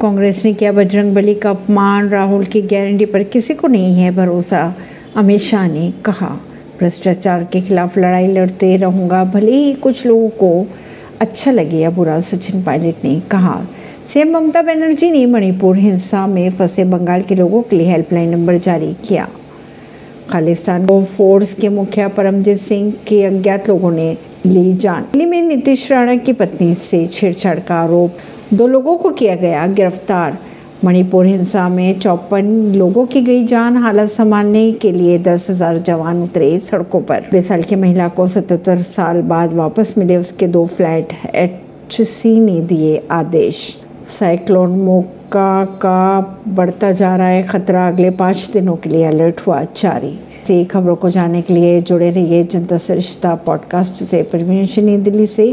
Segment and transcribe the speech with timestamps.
[0.00, 4.10] कांग्रेस ने किया बजरंग बली का अपमान, राहुल की गारंटी पर किसी को नहीं है
[4.10, 4.74] भरोसा,
[5.16, 6.26] अमित शाह ने कहा।
[6.78, 10.66] भ्रष्टाचार के खिलाफ लड़ाई लड़ते रहूँगा, भले ही कुछ लोगों को
[11.20, 13.66] अच्छा लगे या बुरा, सचिन पायलट ने कहा।
[14.06, 18.58] सीएम ममता बनर्जी ने मणिपुर हिंसा में फंसे बंगाल के लोगों के लिए हेल्पलाइन नंबर
[18.58, 19.28] जारी किया।
[20.30, 25.92] खालिस्तान फोर्स के मुखिया परमजीत सिंह के अज्ञात लोगों ने ली जान। दिल्ली में नीतीश
[25.92, 28.16] राणा की पत्नी से छेड़छाड़ का आरोप
[28.54, 30.38] दो लोगों को किया गया गिरफ़्तार।
[30.84, 32.44] मणिपुर, हिंसा में चौपन
[32.76, 37.48] लोगों की गई जान, हालत संभालने के लिए दस हज़ार जवान उतरे सड़कों पर। बीस
[37.48, 42.60] साल की महिला को सतहत्तर साल बाद वापस मिले उसके दो फ्लैट एच सी ने
[42.60, 43.62] दिए आदेश।
[44.08, 49.62] साइक्लोन मोका का बढ़ता जा रहा है, खतरा अगले पाँच दिनों के लिए अलर्ट हुआ
[49.76, 55.26] जारी। से खबरों को जानने के लिए जुड़े रहिए जनता सरिश्ता पॉडकास्ट से। परवीन दिल्ली
[55.26, 55.46] से।